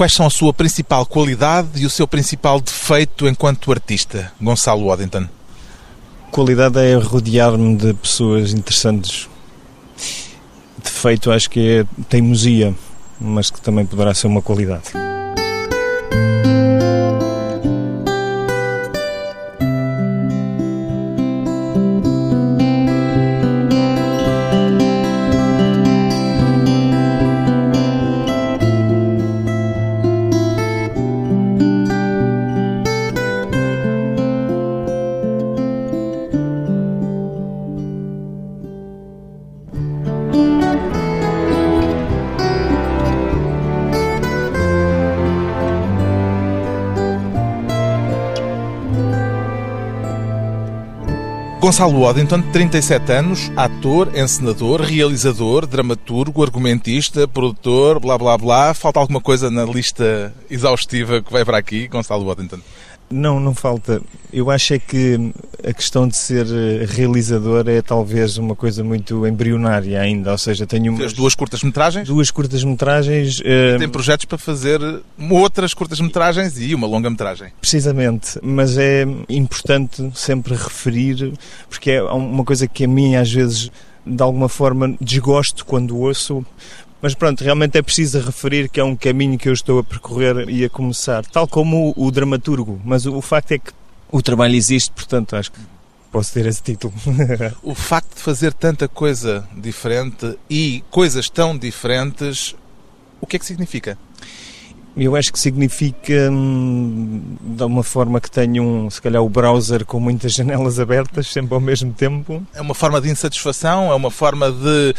[0.00, 5.26] Quais são a sua principal qualidade e o seu principal defeito enquanto artista, Gonçalo Waddington?
[6.30, 9.28] Qualidade é rodear-me de pessoas interessantes.
[10.82, 12.74] Defeito acho que é teimosia,
[13.20, 14.84] mas que também poderá ser uma qualidade.
[51.70, 58.74] Gonçalo Waddington, 37 anos, ator, encenador, realizador, dramaturgo, argumentista, produtor, blá blá blá.
[58.74, 62.58] Falta alguma coisa na lista exaustiva que vai para aqui, Gonçalo Waddington?
[63.08, 64.02] Não, não falta.
[64.32, 65.32] Eu acho é que
[65.70, 70.66] a questão de ser eh, realizador é talvez uma coisa muito embrionária ainda, ou seja,
[70.66, 72.08] tenho umas, duas curtas-metragens?
[72.08, 73.40] Duas curtas-metragens.
[73.40, 73.78] Uh...
[73.78, 74.80] Tem projetos para fazer
[75.30, 77.52] outras curtas-metragens e uma longa-metragem.
[77.60, 81.32] Precisamente, mas é importante sempre referir,
[81.68, 83.70] porque é uma coisa que a mim às vezes
[84.04, 86.44] de alguma forma desgosto quando ouço,
[87.00, 90.48] mas pronto, realmente é preciso referir que é um caminho que eu estou a percorrer
[90.48, 92.80] e a começar, tal como o, o dramaturgo.
[92.84, 93.72] Mas o, o facto é que
[94.10, 95.60] o trabalho existe, portanto acho que
[96.10, 96.92] posso ter esse título.
[97.62, 102.54] o facto de fazer tanta coisa diferente e coisas tão diferentes,
[103.20, 103.96] o que é que significa?
[104.96, 109.84] Eu acho que significa hum, de uma forma que tenho, um, se calhar, o browser
[109.84, 112.44] com muitas janelas abertas, sempre ao mesmo tempo.
[112.52, 113.90] É uma forma de insatisfação?
[113.90, 114.94] É uma forma de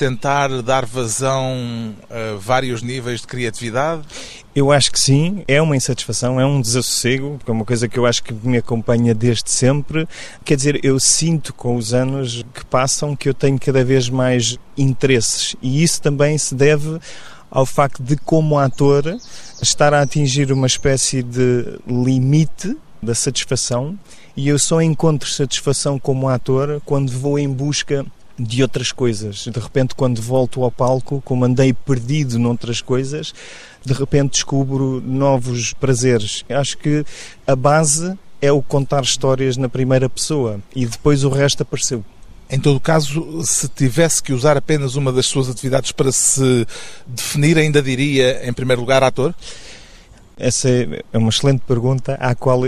[0.00, 4.00] tentar dar vazão a vários níveis de criatividade?
[4.54, 7.98] Eu acho que sim, é uma insatisfação, é um desassossego, porque é uma coisa que
[7.98, 10.08] eu acho que me acompanha desde sempre.
[10.42, 14.58] Quer dizer, eu sinto com os anos que passam que eu tenho cada vez mais
[14.74, 16.98] interesses e isso também se deve
[17.50, 19.04] ao facto de, como ator,
[19.60, 23.98] estar a atingir uma espécie de limite da satisfação
[24.34, 28.06] e eu só encontro satisfação como ator quando vou em busca
[28.42, 29.46] de outras coisas.
[29.46, 33.34] De repente, quando volto ao palco, como andei perdido noutras coisas,
[33.84, 36.44] de repente descubro novos prazeres.
[36.48, 37.04] Acho que
[37.46, 42.04] a base é o contar histórias na primeira pessoa e depois o resto apareceu.
[42.48, 46.66] Em todo caso, se tivesse que usar apenas uma das suas atividades para se
[47.06, 49.32] definir, ainda diria, em primeiro lugar, ator?
[50.36, 50.68] Essa
[51.12, 52.62] é uma excelente pergunta à qual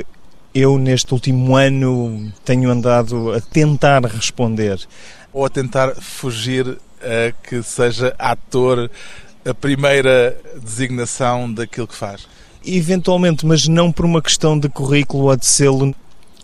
[0.54, 4.78] eu, neste último ano, tenho andado a tentar responder
[5.32, 8.90] ou a tentar fugir a que seja ator
[9.44, 12.26] a primeira designação daquilo que faz?
[12.64, 15.94] Eventualmente, mas não por uma questão de currículo ou de selo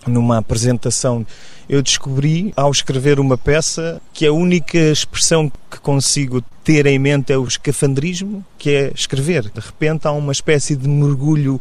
[0.07, 1.25] numa apresentação.
[1.69, 7.33] Eu descobri, ao escrever uma peça, que a única expressão que consigo ter em mente
[7.33, 9.51] é o escafandrismo, que é escrever.
[9.51, 11.61] De repente há uma espécie de mergulho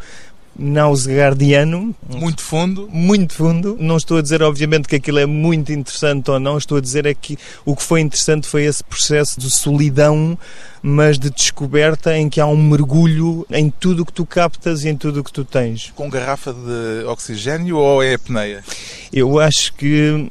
[0.57, 1.95] nausegardiano.
[2.09, 2.89] Muito fundo.
[2.91, 3.77] Muito fundo.
[3.79, 7.05] Não estou a dizer, obviamente, que aquilo é muito interessante ou não, estou a dizer
[7.05, 10.37] é que o que foi interessante foi esse processo de solidão,
[10.81, 14.89] mas de descoberta em que há um mergulho em tudo o que tu captas e
[14.89, 15.91] em tudo o que tu tens.
[15.95, 18.63] Com garrafa de oxigênio ou é apneia?
[19.11, 20.29] Eu acho que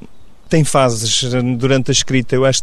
[0.49, 1.25] tem fases
[1.59, 2.35] durante a escrita.
[2.35, 2.63] Eu acho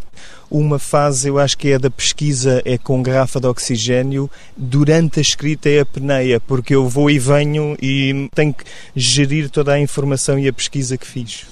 [0.54, 4.30] uma fase, eu acho que é da pesquisa, é com garrafa de oxigênio.
[4.56, 8.64] Durante a escrita é a peneia, porque eu vou e venho e tenho que
[8.96, 11.48] gerir toda a informação e a pesquisa que fiz.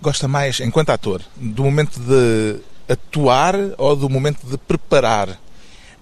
[0.00, 2.56] Gosta mais, enquanto ator, do momento de
[2.88, 5.38] atuar ou do momento de preparar?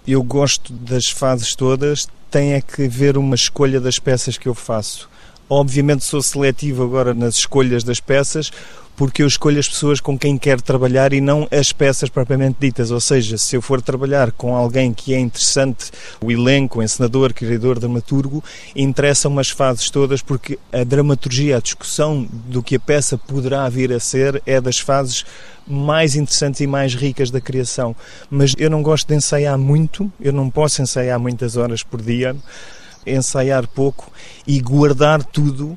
[0.06, 2.06] Eu gosto das fases todas.
[2.30, 5.10] Tem é que ver uma escolha das peças que eu faço.
[5.52, 8.52] Obviamente sou seletivo agora nas escolhas das peças,
[8.94, 12.92] porque eu escolho as pessoas com quem quero trabalhar e não as peças propriamente ditas.
[12.92, 15.90] Ou seja, se eu for trabalhar com alguém que é interessante,
[16.22, 18.44] o elenco, o encenador, criador, dramaturgo,
[18.76, 23.92] interessam as fases todas porque a dramaturgia, a discussão do que a peça poderá vir
[23.92, 25.24] a ser é das fases
[25.66, 27.96] mais interessantes e mais ricas da criação.
[28.30, 32.36] Mas eu não gosto de ensaiar muito, eu não posso ensaiar muitas horas por dia,
[33.06, 34.10] ensaiar pouco
[34.46, 35.76] e guardar tudo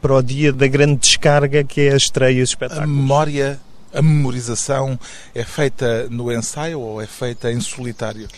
[0.00, 2.84] para o dia da grande descarga que é a estreia dos espetáculos.
[2.84, 3.60] A memória,
[3.92, 4.98] a memorização
[5.34, 8.28] é feita no ensaio ou é feita em solitário?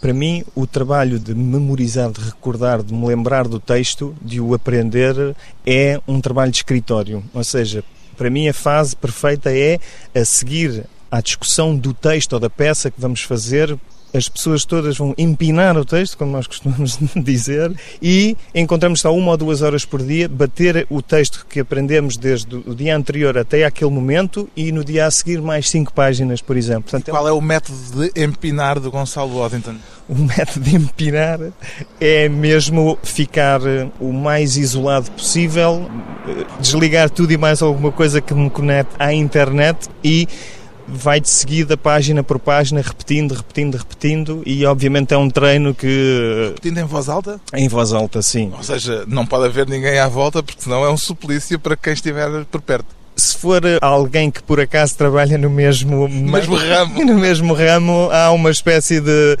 [0.00, 4.52] Para mim, o trabalho de memorizar, de recordar, de me lembrar do texto, de o
[4.52, 5.14] aprender,
[5.64, 7.22] é um trabalho de escritório.
[7.32, 7.84] Ou seja,
[8.16, 9.78] para mim a fase perfeita é
[10.12, 13.78] a seguir à discussão do texto ou da peça que vamos fazer
[14.14, 19.32] as pessoas todas vão empinar o texto, como nós costumamos dizer, e encontramos só uma
[19.32, 23.64] ou duas horas por dia, bater o texto que aprendemos desde o dia anterior até
[23.64, 26.84] aquele momento e no dia a seguir mais cinco páginas, por exemplo.
[26.84, 29.76] Portanto, qual é o método de empinar do Gonçalo Waddington?
[30.08, 31.38] O método de empinar
[32.00, 33.60] é mesmo ficar
[34.00, 35.88] o mais isolado possível,
[36.60, 40.28] desligar tudo e mais alguma coisa que me conecte à internet e
[40.92, 46.48] vai de seguida página por página, repetindo, repetindo, repetindo, e obviamente é um treino que.
[46.48, 47.40] Repetindo em voz alta?
[47.54, 48.52] Em voz alta, sim.
[48.56, 51.92] Ou seja, não pode haver ninguém à volta, porque senão é um suplício para quem
[51.92, 52.86] estiver por perto.
[53.14, 58.08] Se for alguém que por acaso trabalha no mesmo, no mesmo ramo, no mesmo ramo,
[58.10, 59.36] há uma espécie de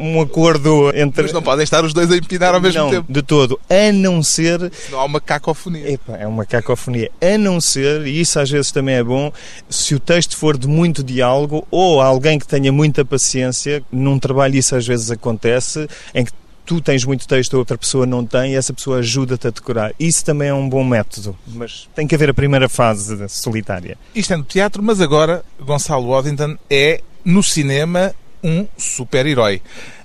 [0.00, 1.24] um acordo entre.
[1.24, 3.12] Mas não podem estar os dois a empinar ao mesmo não, tempo.
[3.12, 3.60] De todo.
[3.68, 4.72] A não ser.
[4.90, 5.92] Não há uma cacofonia.
[5.92, 7.10] Epa, é uma cacofonia.
[7.20, 9.32] A não ser, e isso às vezes também é bom,
[9.68, 14.56] se o texto for de muito diálogo ou alguém que tenha muita paciência, num trabalho
[14.56, 16.32] isso às vezes acontece, em que
[16.64, 19.92] tu tens muito texto, a outra pessoa não tem, e essa pessoa ajuda-te a decorar.
[19.98, 23.98] Isso também é um bom método, mas tem que haver a primeira fase solitária.
[24.14, 29.62] Isto é no teatro, mas agora Gonçalo Waddington é no cinema um super-herói.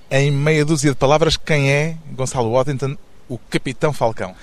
[0.09, 2.95] Em meia dúzia de palavras, quem é Gonçalo Waddington,
[3.27, 4.35] o Capitão Falcão?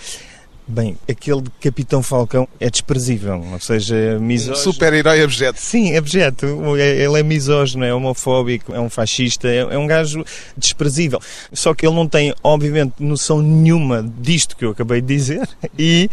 [0.66, 4.56] Bem, aquele Capitão Falcão é desprezível, ou seja, misógino.
[4.56, 5.60] Um super-herói abjeto.
[5.60, 6.46] Sim, abjeto.
[6.76, 10.24] Ele é misógino, é homofóbico, é um fascista, é um gajo
[10.56, 11.20] desprezível.
[11.52, 16.08] Só que ele não tem, obviamente, noção nenhuma disto que eu acabei de dizer e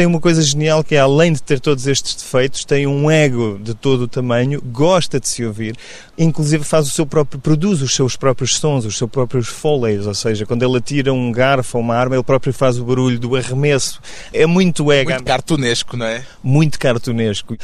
[0.00, 3.60] tem uma coisa genial que é, além de ter todos estes defeitos, tem um ego
[3.62, 5.76] de todo o tamanho, gosta de se ouvir,
[6.16, 10.14] inclusive faz o seu próprio, produz os seus próprios sons, os seus próprios foleys, ou
[10.14, 13.36] seja, quando ele atira um garfo ou uma arma, ele próprio faz o barulho do
[13.36, 14.00] arremesso.
[14.32, 15.10] É muito ego.
[15.10, 16.24] Muito cartunesco, não é?
[16.42, 17.54] Muito cartunesco.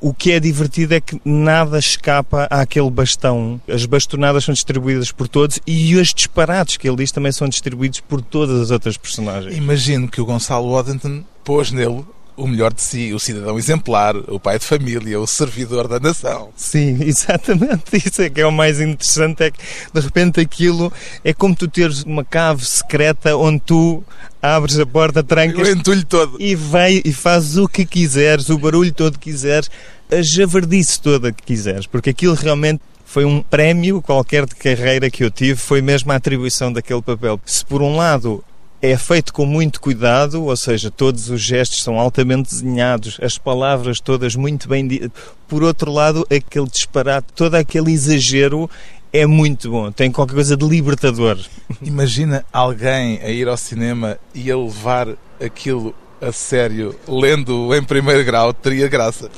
[0.00, 3.60] O que é divertido é que nada escapa àquele bastão.
[3.68, 8.00] As bastonadas são distribuídas por todos e os disparates que ele diz também são distribuídos
[8.00, 9.56] por todas as outras personagens.
[9.56, 12.04] Imagino que o Gonçalo Waddington pôs nele
[12.36, 16.50] o melhor de si, o cidadão exemplar, o pai de família, o servidor da nação.
[16.54, 17.96] Sim, exatamente.
[17.96, 19.58] Isso é que é o mais interessante, é que
[19.92, 20.92] de repente aquilo
[21.24, 24.04] é como tu teres uma cave secreta onde tu
[24.40, 26.36] abres a porta, trancas o entulho todo.
[26.38, 29.70] e vai e fazes o que quiseres, o barulho todo que quiseres,
[30.10, 35.24] a javardice toda que quiseres, porque aquilo realmente foi um prémio qualquer de carreira que
[35.24, 37.40] eu tive, foi mesmo a atribuição daquele papel.
[37.46, 38.44] Se por um lado
[38.90, 43.98] é feito com muito cuidado, ou seja, todos os gestos são altamente desenhados, as palavras
[44.00, 45.10] todas muito bem.
[45.48, 48.70] Por outro lado, aquele disparate, todo aquele exagero
[49.12, 51.36] é muito bom, tem qualquer coisa de libertador.
[51.82, 55.08] Imagina alguém a ir ao cinema e a levar
[55.44, 59.28] aquilo a sério, lendo em primeiro grau, teria graça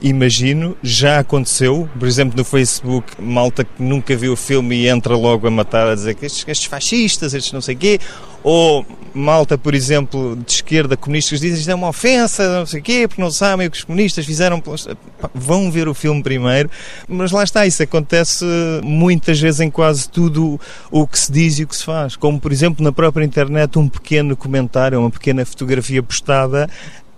[0.00, 5.16] imagino, já aconteceu, por exemplo, no Facebook, malta que nunca viu o filme e entra
[5.16, 7.98] logo a matar, a dizer que estes, estes fascistas, estes não sei quê,
[8.42, 13.08] ou malta, por exemplo, de esquerda, comunistas, dizem isto é uma ofensa, não sei quê,
[13.08, 14.62] porque não sabem o que os comunistas fizeram.
[15.34, 16.70] Vão ver o filme primeiro,
[17.08, 18.44] mas lá está, isso acontece
[18.84, 20.60] muitas vezes em quase tudo
[20.90, 22.14] o que se diz e o que se faz.
[22.14, 26.68] Como, por exemplo, na própria internet, um pequeno comentário, uma pequena fotografia postada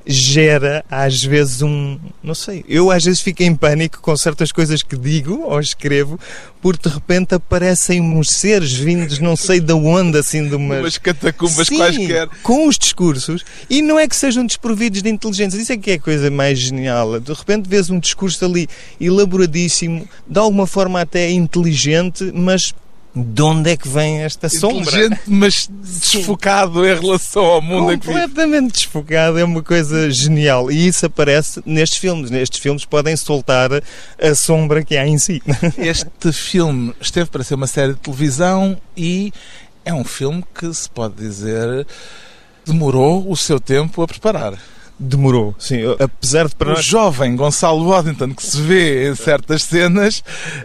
[0.07, 1.99] gera às vezes um.
[2.23, 2.65] Não sei.
[2.69, 6.19] Eu às vezes fico em pânico com certas coisas que digo ou escrevo,
[6.61, 10.81] porque de repente aparecem uns seres vindos, não sei de onde, assim, de umas.
[10.81, 12.29] Umas catacumbas Sim, quaisquer.
[12.43, 13.45] Com os discursos.
[13.69, 15.59] E não é que sejam desprovidos de inteligência.
[15.59, 17.21] Isso é que é a coisa mais genial.
[17.21, 18.69] De repente vês um discurso ali
[19.01, 22.75] elaboradíssimo, de alguma forma até inteligente, mas
[23.15, 24.83] de onde é que vem esta sombra?
[24.83, 30.71] Inteligente, mas desfocado em relação ao mundo Completamente desfocado, é uma coisa genial.
[30.71, 32.31] E isso aparece nestes filmes.
[32.31, 33.71] Nestes filmes podem soltar
[34.21, 35.43] a sombra que há em si.
[35.77, 39.33] Este filme esteve para ser uma série de televisão e
[39.85, 41.87] é um filme que se pode dizer
[42.65, 44.55] demorou o seu tempo a preparar.
[45.03, 45.79] Demorou, sim.
[45.99, 46.85] Apesar de para o nós...
[46.85, 50.23] jovem Gonçalo Waddington que se vê em certas cenas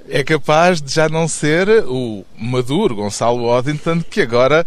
[0.10, 4.66] é capaz de já não ser o maduro Gonçalo Waddington que agora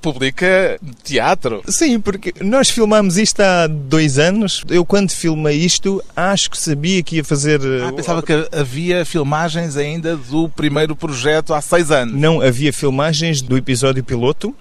[0.00, 1.62] publica teatro.
[1.66, 4.62] Sim, porque nós filmámos isto há dois anos.
[4.68, 7.60] Eu, quando filmei isto, acho que sabia que ia fazer.
[7.82, 12.14] Ah, pensava que havia filmagens ainda do primeiro projeto há seis anos.
[12.14, 14.54] Não, havia filmagens do episódio piloto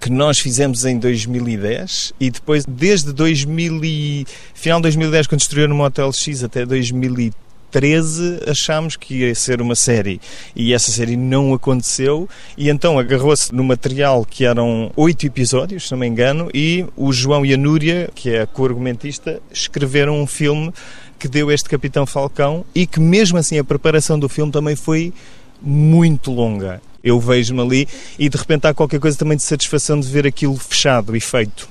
[0.00, 5.68] que nós fizemos em 2010 e depois desde 2000 e, final de 2010 quando estreou
[5.68, 10.20] no Motel X até 2013 achámos que ia ser uma série.
[10.54, 12.28] E essa série não aconteceu.
[12.56, 17.12] E então agarrou-se no material que eram oito episódios, se não me engano, e o
[17.12, 20.72] João e a Núria, que é a co-argumentista, escreveram um filme
[21.18, 25.12] que deu este Capitão Falcão e que mesmo assim a preparação do filme também foi
[25.60, 27.88] muito longa Eu vejo-me ali
[28.18, 31.68] e de repente há qualquer coisa também de satisfação de ver aquilo fechado e feito.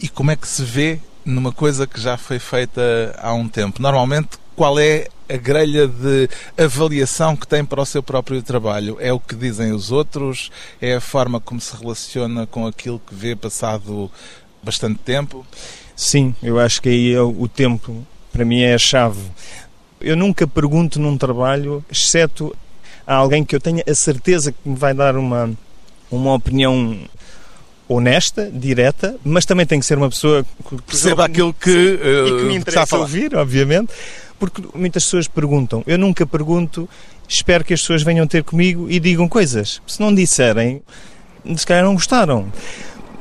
[0.00, 3.82] E como é que se vê numa coisa que já foi feita há um tempo?
[3.82, 8.96] Normalmente, qual é a grelha de avaliação que tem para o seu próprio trabalho?
[9.00, 10.50] É o que dizem os outros?
[10.80, 14.10] É a forma como se relaciona com aquilo que vê passado
[14.62, 15.46] bastante tempo?
[15.94, 19.20] Sim, eu acho que aí é o tempo, para mim, é a chave.
[20.00, 22.56] Eu nunca pergunto num trabalho, exceto
[23.08, 25.50] a alguém que eu tenha a certeza que me vai dar uma,
[26.10, 26.98] uma opinião
[27.88, 32.44] honesta, direta, mas também tem que ser uma pessoa que perceba aquilo que, uh, que
[32.44, 33.94] me interessa ouvir, obviamente,
[34.38, 35.82] porque muitas pessoas perguntam.
[35.86, 36.86] Eu nunca pergunto,
[37.26, 39.80] espero que as pessoas venham ter comigo e digam coisas.
[39.86, 40.82] Se não disserem,
[41.56, 42.52] se calhar não gostaram.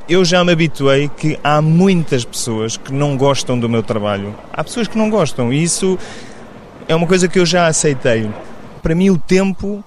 [0.09, 4.35] Eu já me habituei que há muitas pessoas que não gostam do meu trabalho.
[4.51, 5.97] Há pessoas que não gostam e isso
[6.89, 8.29] é uma coisa que eu já aceitei.
[8.81, 9.83] Para mim, o tempo,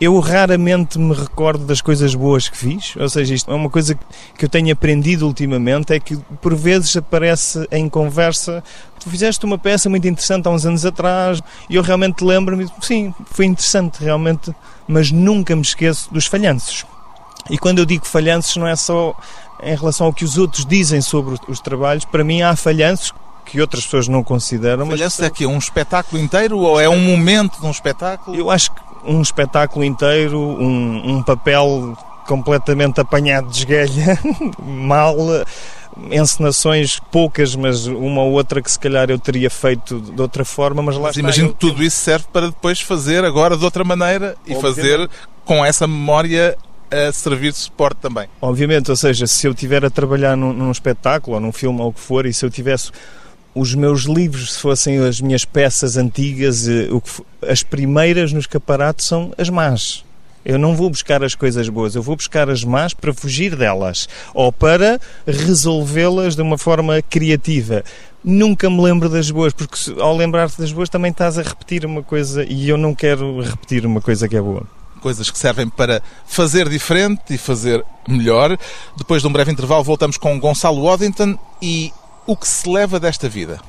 [0.00, 2.96] eu raramente me recordo das coisas boas que fiz.
[2.96, 3.98] Ou seja, isto é uma coisa
[4.36, 8.64] que eu tenho aprendido ultimamente: é que por vezes aparece em conversa.
[8.98, 13.14] Tu fizeste uma peça muito interessante há uns anos atrás e eu realmente lembro-me, sim,
[13.30, 14.54] foi interessante realmente,
[14.86, 16.84] mas nunca me esqueço dos falhanços.
[17.48, 19.14] E quando eu digo falhanços, não é só
[19.62, 23.12] em relação ao que os outros dizem sobre os trabalhos, para mim há falhanços
[23.44, 24.86] que outras pessoas não consideram.
[24.86, 25.30] Falhanço mas...
[25.30, 28.36] é que um espetáculo inteiro ou é um momento de um espetáculo?
[28.36, 34.18] Eu acho que um espetáculo inteiro, um, um papel completamente apanhado de esguelha,
[34.62, 35.16] mal,
[36.10, 40.82] encenações poucas, mas uma ou outra que se calhar eu teria feito de outra forma,
[40.82, 44.36] mas lá mas imagino que tudo isso serve para depois fazer agora de outra maneira
[44.46, 44.76] e Obviamente.
[44.76, 45.10] fazer
[45.44, 46.56] com essa memória
[46.90, 48.28] a servir de suporte também.
[48.40, 51.88] Obviamente, ou seja, se eu estiver a trabalhar num, num espetáculo ou num filme ou
[51.88, 52.90] o que for, e se eu tivesse
[53.54, 56.88] os meus livros, se fossem as minhas peças antigas, eh,
[57.48, 60.04] as primeiras no escaparate são as más.
[60.44, 64.08] Eu não vou buscar as coisas boas, eu vou buscar as más para fugir delas
[64.32, 67.84] ou para resolvê-las de uma forma criativa.
[68.24, 72.02] Nunca me lembro das boas, porque ao lembrar-te das boas também estás a repetir uma
[72.02, 74.66] coisa e eu não quero repetir uma coisa que é boa
[75.00, 78.56] coisas que servem para fazer diferente e fazer melhor.
[78.96, 81.90] Depois de um breve intervalo, voltamos com Gonçalo Waddington e
[82.26, 83.60] o que se leva desta vida.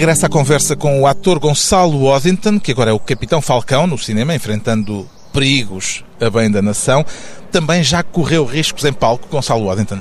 [0.00, 3.98] Regressa à conversa com o ator Gonçalo Waddington, que agora é o Capitão Falcão no
[3.98, 7.04] cinema, enfrentando perigos a bem da nação.
[7.52, 10.00] Também já correu riscos em palco, Gonçalo Waddington?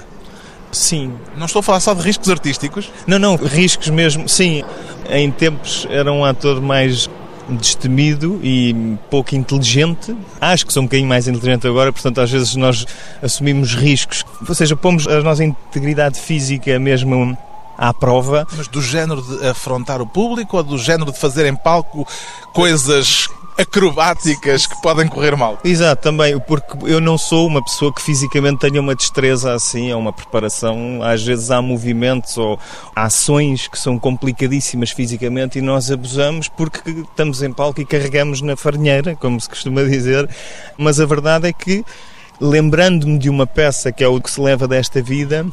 [0.71, 1.11] Sim.
[1.35, 2.89] Não estou a falar só de riscos artísticos?
[3.05, 4.29] Não, não, riscos mesmo.
[4.29, 4.63] Sim,
[5.09, 7.09] em tempos era um ator mais
[7.49, 8.73] destemido e
[9.09, 10.15] pouco inteligente.
[10.39, 12.85] Acho que sou um bocadinho mais inteligente agora, portanto, às vezes nós
[13.21, 17.37] assumimos riscos, ou seja, pomos a nossa integridade física mesmo
[17.79, 18.45] à prova.
[18.55, 22.05] Mas do género de afrontar o público ou do género de fazer em palco
[22.53, 25.59] coisas acrobáticas que podem correr mal.
[25.65, 29.95] Exato, também, porque eu não sou uma pessoa que fisicamente tenha uma destreza assim, é
[29.95, 31.01] uma preparação.
[31.03, 32.57] Às vezes há movimentos ou
[32.95, 38.55] ações que são complicadíssimas fisicamente e nós abusamos porque estamos em palco e carregamos na
[38.55, 40.29] farinheira, como se costuma dizer.
[40.77, 41.83] Mas a verdade é que,
[42.39, 45.45] lembrando-me de uma peça que é o que se leva desta vida,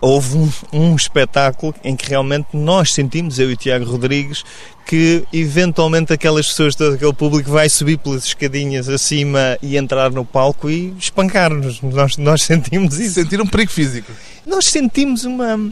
[0.00, 4.44] houve um, um, espetáculo em que realmente nós sentimos, eu e o Tiago Rodrigues,
[4.86, 10.24] que eventualmente aquelas pessoas, todo aquele público vai subir pelas escadinhas acima e entrar no
[10.24, 11.80] palco e espancar-nos.
[11.82, 13.14] Nós, nós sentimos isso.
[13.14, 14.10] Sentir um perigo físico.
[14.46, 15.70] Nós sentimos uma.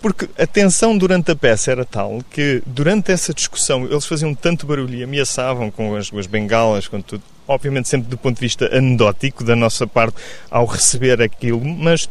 [0.00, 4.66] Porque a tensão durante a peça era tal que, durante essa discussão, eles faziam tanto
[4.66, 7.22] barulho e ameaçavam com as, com as bengalas, com tudo.
[7.48, 10.16] Obviamente, sempre do ponto de vista anedótico da nossa parte
[10.50, 12.08] ao receber aquilo, mas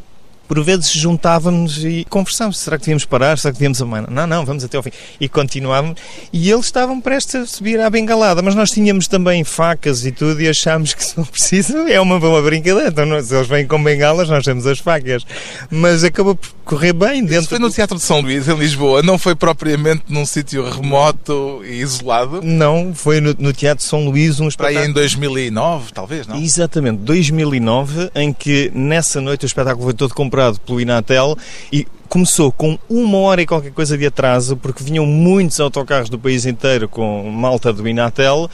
[0.48, 2.58] por vezes juntávamos e conversávamos.
[2.60, 3.38] Será que devíamos parar?
[3.38, 4.10] Será que devíamos amar?
[4.10, 4.92] Não, não, vamos até ao fim.
[5.20, 6.00] E continuávamos.
[6.32, 10.42] E eles estavam prestes a subir à bengalada, mas nós tínhamos também facas e tudo
[10.42, 12.90] e achámos que se não preciso é uma boa brincadeira.
[12.90, 15.26] Então, se eles vêm com bengalas, nós temos as facas.
[15.70, 17.40] Mas acabou por correr bem dentro.
[17.40, 21.62] Isso foi no Teatro de São Luís, em Lisboa, não foi propriamente num sítio remoto
[21.66, 22.42] e isolado?
[22.42, 24.76] Não, foi no, no Teatro de São Luís, um espetáculo.
[24.76, 26.38] Para aí em 2009, talvez, não?
[26.38, 31.38] Exatamente, 2009, em que nessa noite o espetáculo foi todo comprado pelo Inatel
[31.72, 36.18] e começou com uma hora e qualquer coisa de atraso, porque vinham muitos autocarros do
[36.18, 38.50] país inteiro com malta do Inatel,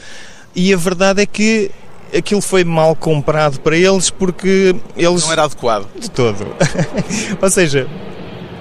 [0.54, 1.70] e a verdade é que
[2.16, 5.24] aquilo foi mal comprado para eles porque eles.
[5.24, 5.86] Não era adequado.
[5.98, 6.46] De todo.
[7.40, 7.88] Ou seja,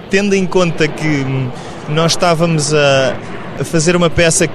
[0.10, 1.26] tendo em conta que
[1.90, 3.16] nós estávamos a
[3.64, 4.48] fazer uma peça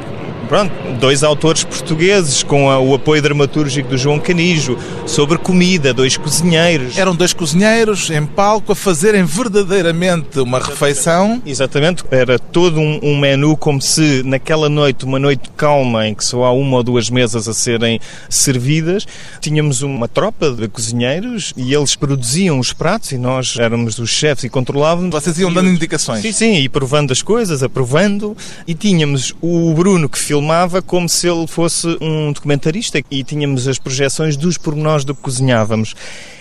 [0.48, 6.16] pronto, dois autores portugueses com a, o apoio dramatúrgico do João Canijo, sobre comida, dois
[6.16, 6.96] cozinheiros.
[6.96, 10.70] Eram dois cozinheiros em palco a fazerem verdadeiramente uma Exatamente.
[10.70, 11.42] refeição.
[11.44, 16.24] Exatamente, era todo um, um menu como se naquela noite, uma noite calma em que
[16.24, 18.00] só há uma ou duas mesas a serem
[18.30, 19.06] servidas,
[19.40, 24.44] tínhamos uma tropa de cozinheiros e eles produziam os pratos e nós éramos os chefes
[24.44, 25.10] e controlávamos.
[25.10, 26.22] Vocês iam dando indicações.
[26.22, 28.36] Sim, sim, e provando as coisas, aprovando.
[28.66, 30.37] E tínhamos o Bruno que filmava
[30.86, 35.94] como se ele fosse um documentarista e tínhamos as projeções dos pormenores do que cozinhávamos.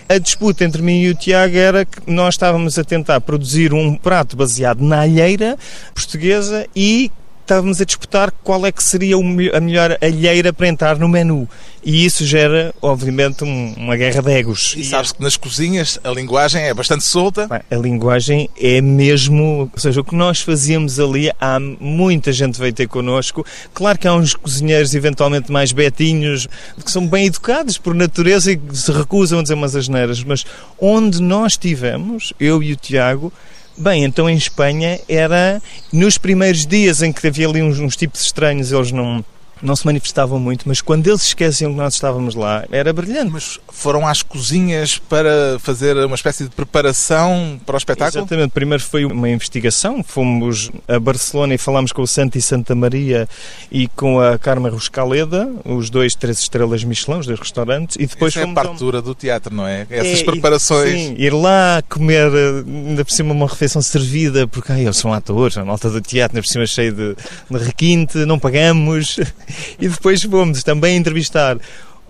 [0.09, 3.95] A disputa entre mim e o Tiago era que nós estávamos a tentar produzir um
[3.95, 5.57] prato baseado na alheira
[5.93, 7.11] portuguesa e
[7.47, 11.47] estávamos a disputar qual é que seria a melhor alheira para entrar no menu.
[11.81, 14.75] E isso gera, obviamente, um, uma guerra de egos.
[14.75, 17.47] E sabes que nas cozinhas a linguagem é bastante solta.
[17.49, 22.73] A linguagem é mesmo, ou seja, o que nós fazíamos ali, há muita gente veio
[22.73, 23.45] ter connosco.
[23.73, 26.49] Claro que há uns cozinheiros eventualmente mais betinhos,
[26.83, 30.45] que são bem educados por natureza e se recusam a dizer umas asneiras, mas
[30.77, 33.31] onde nós estivemos, eu e o Tiago,
[33.77, 35.61] Bem, então em Espanha era
[35.93, 39.23] nos primeiros dias em que havia ali uns, uns tipos estranhos, eles não,
[39.61, 43.31] não se manifestavam muito, mas quando eles esqueciam que nós estávamos lá, era brilhante.
[43.31, 48.21] Mas foram às cozinhas para fazer uma espécie de preparação para o espetáculo?
[48.21, 48.51] Exatamente.
[48.51, 50.03] Primeiro foi uma investigação.
[50.03, 53.27] Fomos a Barcelona e falámos com o Santi Santa Maria
[53.71, 57.97] e com a Carmen Ruscaleda, os dois três estrelas Michelin, os dois restaurantes.
[57.99, 59.85] E depois Essa é a partura do teatro, não é?
[59.89, 60.91] Essas É, preparações.
[60.93, 65.13] Sim, ir lá comer, eh, ainda por cima, uma refeição servida, porque ai, eles são
[65.13, 67.15] atores, a malta do teatro, ainda por cima cheio de,
[67.49, 69.17] de requinte, não pagamos.
[69.79, 71.57] E depois fomos também entrevistar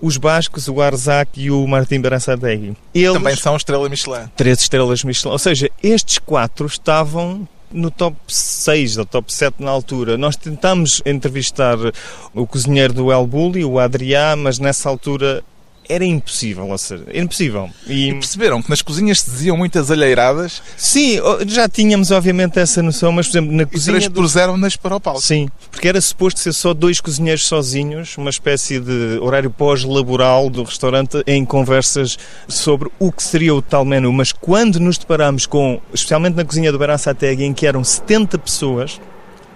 [0.02, 2.76] os bascos, o Arzac e o Martim Berançadegui.
[2.94, 4.28] Eles, Também são estrela Michelin.
[4.36, 5.32] três estrelas Michelin.
[5.32, 10.18] Ou seja, estes quatro estavam no top 6 ou top 7 na altura.
[10.18, 11.78] Nós tentámos entrevistar
[12.34, 15.44] o cozinheiro do El Bulli, o Adrià, mas nessa altura
[15.90, 17.70] era impossível, ou seja, era impossível.
[17.88, 23.12] E perceberam que nas cozinhas se diziam muitas alheiradas Sim, já tínhamos obviamente essa noção,
[23.12, 23.98] mas por exemplo na e cozinha...
[23.98, 25.22] do- transpuseram-nas para o palco.
[25.22, 30.64] Sim, porque era suposto ser só dois cozinheiros sozinhos, uma espécie de horário pós-laboral do
[30.64, 34.12] restaurante em conversas sobre o que seria o tal menu.
[34.12, 39.00] Mas quando nos deparamos com, especialmente na cozinha do Berançategui, em que eram 70 pessoas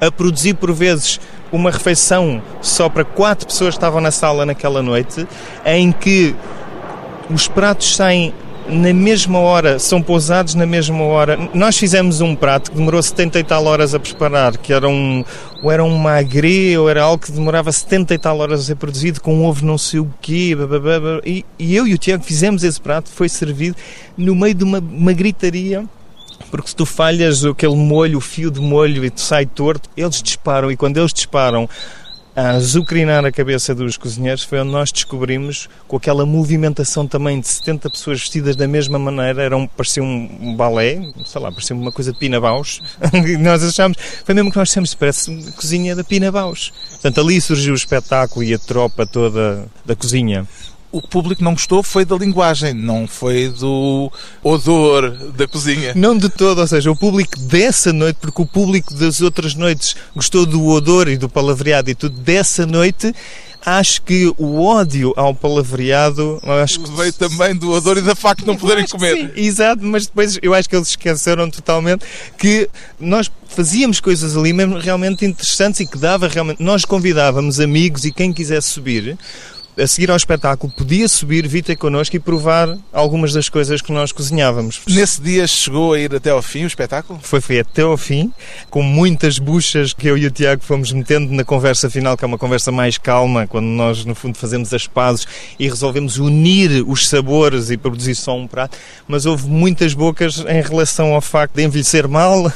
[0.02, 1.20] a produzir por vezes
[1.52, 5.28] uma refeição só para quatro pessoas que estavam na sala naquela noite,
[5.64, 6.36] em que
[7.30, 8.34] os pratos saem
[8.68, 11.38] na mesma hora, são pousados na mesma hora.
[11.54, 15.24] Nós fizemos um prato que demorou 70 e tal horas a preparar, que era um,
[15.62, 18.76] ou era um magre, ou era algo que demorava 70 e tal horas a ser
[18.76, 22.64] produzido, com ovo não sei o quê, bababá, e, e eu e o Tiago fizemos
[22.64, 23.76] esse prato, foi servido
[24.18, 25.86] no meio de uma, uma gritaria
[26.52, 30.22] porque se tu falhas aquele molho, o fio de molho e tu sai torto, eles
[30.22, 31.68] disparam e quando eles disparam
[32.36, 37.48] a azucrinar a cabeça dos cozinheiros foi onde nós descobrimos com aquela movimentação também de
[37.48, 41.92] 70 pessoas vestidas da mesma maneira, era um, parecia um, balé, sei lá, parecia uma
[41.92, 42.82] coisa de Pina Baus.
[43.14, 46.72] e nós achámos, foi mesmo que nós dissemos, parece cozinha da Pina Baus.
[46.92, 50.48] Portanto, ali surgiu o espetáculo e a tropa toda da cozinha.
[50.92, 54.12] O público não gostou foi da linguagem, não foi do
[54.44, 55.94] odor da cozinha.
[55.96, 59.96] Não de todo, ou seja, o público dessa noite, porque o público das outras noites
[60.16, 63.14] gostou do odor e do palavreado e tudo, dessa noite,
[63.66, 68.42] acho que o ódio ao palavreado, acho que Veio também do odor e da facto
[68.42, 69.16] de não poderem comer.
[69.16, 72.06] sim, exato, mas depois eu acho que eles esqueceram totalmente
[72.38, 76.62] que nós fazíamos coisas ali mesmo realmente interessantes e que dava realmente.
[76.62, 79.18] Nós convidávamos amigos e quem quisesse subir.
[79.78, 83.92] A seguir ao espetáculo, podia subir, vir ter connosco e provar algumas das coisas que
[83.92, 84.82] nós cozinhávamos.
[84.88, 87.20] Nesse dia chegou a ir até ao fim o espetáculo?
[87.24, 88.34] Foi, foi até ao fim,
[88.70, 92.28] com muitas buchas que eu e o Tiago fomos metendo na conversa final, que é
[92.28, 95.26] uma conversa mais calma, quando nós, no fundo, fazemos as pazes
[95.58, 98.78] e resolvemos unir os sabores e produzir só um prato.
[99.08, 102.52] Mas houve muitas bocas em relação ao facto de envelhecer mal,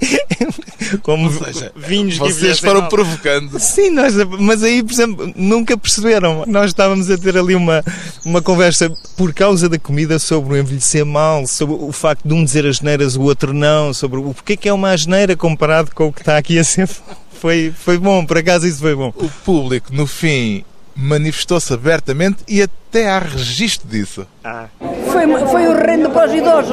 [1.02, 2.88] como Ou seja, vinhos que Vocês foram mal.
[2.88, 3.58] provocando.
[3.58, 6.37] Sim, nós, mas aí, por exemplo, nunca perceberam.
[6.46, 7.84] Nós estávamos a ter ali uma,
[8.24, 12.44] uma conversa por causa da comida sobre o envelhecer mal, sobre o facto de um
[12.44, 16.08] dizer as neiras, o outro não, sobre o porquê que é uma asneira comparado com
[16.08, 16.88] o que está aqui a ser.
[17.40, 19.12] Foi, foi bom, por acaso isso foi bom.
[19.14, 20.64] O público, no fim,
[20.96, 24.26] manifestou-se abertamente e até há registro disso.
[25.12, 26.72] Foi Foi, foi horrendo para os idosos.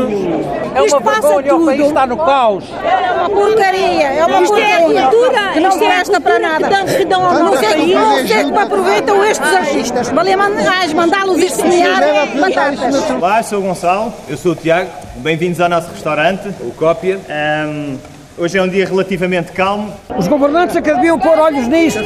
[0.73, 1.65] É uma Isto passa vergonha, o tudo.
[1.65, 2.63] país está no caos.
[2.83, 5.01] É uma porcaria, é uma Isto é porcaria.
[5.07, 6.67] cultura, que não é presta para cultura nada.
[6.67, 7.93] que dão- que dão ao não nosso país.
[7.95, 10.11] não sei como aproveitam estes artistas.
[10.11, 12.01] Mais mandá-los essemear
[12.39, 13.11] batatas.
[13.11, 17.19] Olá, sou o Gonçalo, eu sou o Tiago, bem-vindos ao nosso restaurante, o Cópia.
[17.29, 17.97] Ahm,
[18.37, 19.93] hoje é um dia relativamente calmo.
[20.17, 21.99] Os governantes é que deviam pôr olhos nisto.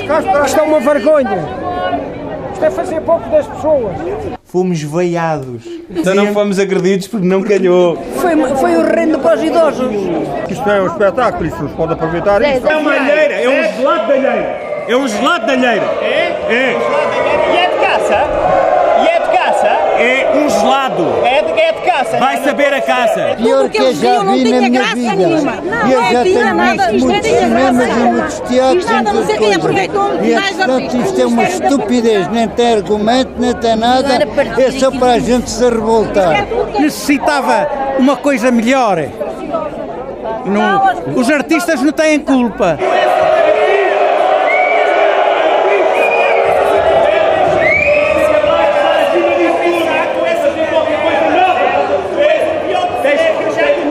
[0.45, 1.68] Isto é uma vergonha.
[2.59, 3.95] Isto é fazer pouco das pessoas.
[4.43, 5.63] Fomos veiados.
[5.89, 7.95] Então não fomos agredidos porque não calhou.
[8.17, 9.89] Foi, foi horrendo para os idosos.
[10.49, 12.67] Isto é um espetáculo, isso pode aproveitar isso.
[12.67, 14.83] É uma alheira, é um gelado de alheira.
[14.89, 15.85] É um gelado de alheira.
[16.01, 16.35] É?
[16.49, 17.28] É.
[19.99, 21.05] É um gelado.
[21.25, 22.17] É de, é de caça?
[22.17, 23.35] Vai saber a caça.
[23.37, 25.51] Tudo que eles viam não tinha graça nenhuma.
[25.55, 26.91] Não, eu não já tinha tenho nada.
[26.91, 27.83] Isto não muitos tinha graça.
[27.83, 28.83] e muitos teatros.
[28.83, 29.57] Isto nada, não sei quem coisas.
[29.57, 30.57] aproveitou E, mais
[31.07, 34.19] isto é uma estupidez, nem tem argumento, nem tem nada.
[34.57, 36.45] É só para a gente se revoltar.
[36.79, 37.67] necessitava
[37.99, 38.97] uma coisa melhor.
[40.45, 42.77] Não- os artistas não têm culpa.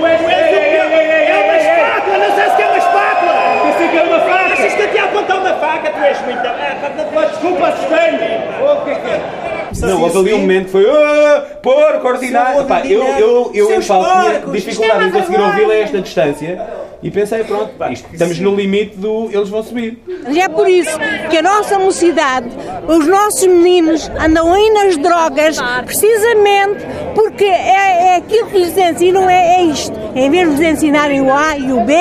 [0.08, 3.32] É uma espátula, não sei se é uma espátula!
[3.64, 4.52] Pensei que era uma faca!
[4.52, 5.90] Achas que eu te ia apontar uma faca?
[5.90, 6.46] Tu és muito...
[6.46, 9.57] Ah, Desculpa, assustei-me!
[9.80, 12.64] Não, houve ali um momento que foi "Ah, porco, ordinário.
[12.64, 16.66] Pá, eu, eu, eu em palco tinha dificuldade em conseguir ouvi-lo a esta distância
[17.02, 19.98] e pensei, pronto, pá, estamos no limite do eles vão subir.
[20.30, 20.90] E é por isso
[21.30, 22.48] que a nossa mocidade,
[22.88, 26.84] os nossos meninos andam aí nas drogas, precisamente
[27.14, 29.92] porque é, é aquilo que lhes ensinam, é, é isto.
[30.14, 31.92] Em vez de lhes ensinarem o A e o B,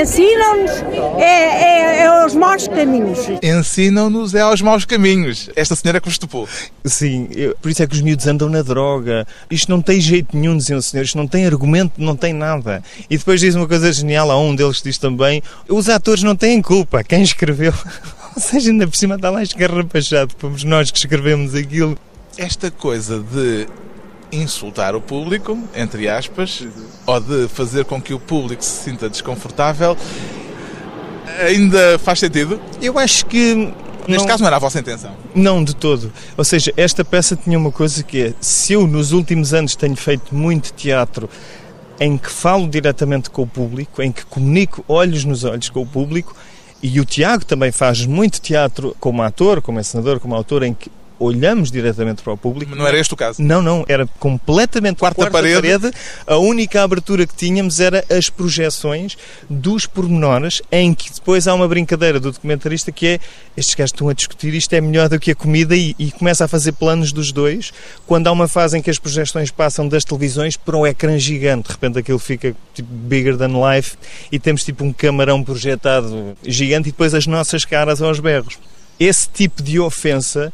[0.00, 0.70] ensinam-nos
[1.18, 3.18] é, é, é aos maus caminhos.
[3.42, 5.50] Ensinam-nos é aos maus caminhos.
[5.54, 6.48] Esta senhora que vos topou.
[6.84, 9.26] Sim, eu- por isso é que os miúdos andam na droga.
[9.50, 12.82] Isto não tem jeito nenhum, diziam os senhores, isto não tem argumento, não tem nada.
[13.08, 16.62] E depois diz uma coisa genial, há um deles diz também: os atores não têm
[16.62, 17.72] culpa, quem escreveu.
[18.34, 21.96] Ou seja, ainda por cima está lá escarrapachado, fomos nós que escrevemos aquilo.
[22.36, 23.68] Esta coisa de
[24.32, 26.66] insultar o público, entre aspas,
[27.06, 29.96] ou de fazer com que o público se sinta desconfortável,
[31.46, 32.60] ainda faz sentido?
[32.80, 33.72] Eu acho que.
[34.06, 35.12] Neste não- caso não era a vossa intenção.
[35.34, 36.12] Não, de todo.
[36.36, 39.96] Ou seja, esta peça tinha uma coisa que é: se eu nos últimos anos tenho
[39.96, 41.28] feito muito teatro
[41.98, 45.86] em que falo diretamente com o público, em que comunico olhos nos olhos com o
[45.86, 46.34] público,
[46.82, 50.90] e o Tiago também faz muito teatro como ator, como encenador, como autor, em que
[51.24, 52.74] olhamos diretamente para o público.
[52.74, 53.42] Não era este o caso.
[53.42, 55.90] Não, não, era completamente Quarta parede.
[56.26, 59.16] A única abertura que tínhamos era as projeções
[59.48, 63.20] dos pormenores, em que depois há uma brincadeira do documentarista que é
[63.56, 66.44] estes gajos estão a discutir isto é melhor do que a comida e, e começa
[66.44, 67.72] a fazer planos dos dois,
[68.06, 71.68] quando há uma fase em que as projeções passam das televisões para um ecrã gigante,
[71.68, 73.96] de repente aquilo fica tipo bigger than life
[74.30, 78.58] e temos tipo um camarão projetado gigante e depois as nossas caras aos berros.
[78.98, 80.52] Esse tipo de ofensa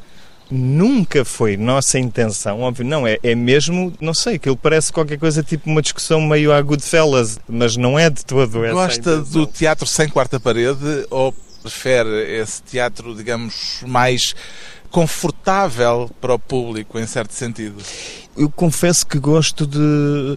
[0.51, 5.43] nunca foi nossa intenção, óbvio, não, é, é mesmo, não sei, aquilo parece qualquer coisa
[5.43, 9.25] tipo uma discussão meio a Goodfellas, mas não é de todo essa Gosta intenção.
[9.25, 11.33] do teatro sem quarta parede ou
[11.63, 14.35] prefere esse teatro, digamos, mais
[14.91, 17.83] confortável para o público, em certo sentido?
[18.37, 20.37] Eu confesso que gosto de...